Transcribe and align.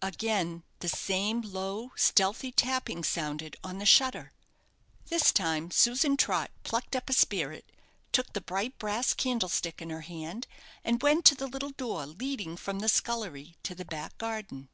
Again 0.00 0.62
the 0.78 0.88
same 0.88 1.42
low, 1.42 1.92
stealthy 1.94 2.50
tapping 2.50 3.04
sounded 3.04 3.54
on 3.62 3.76
the 3.76 3.84
shutter. 3.84 4.32
This 5.08 5.30
time 5.30 5.70
Susan 5.70 6.16
Trott 6.16 6.50
plucked 6.64 6.96
up 6.96 7.10
a 7.10 7.12
spirit, 7.12 7.70
took 8.10 8.32
the 8.32 8.40
bright 8.40 8.78
brass 8.78 9.12
candlestick 9.12 9.82
in 9.82 9.90
her 9.90 10.00
hand, 10.00 10.46
and 10.84 11.02
went 11.02 11.26
to 11.26 11.34
the 11.34 11.46
little 11.46 11.72
door 11.72 12.06
leading 12.06 12.56
from 12.56 12.78
the 12.78 12.88
scullery 12.88 13.58
to 13.62 13.74
the 13.74 13.84
back 13.84 14.16
garden. 14.16 14.70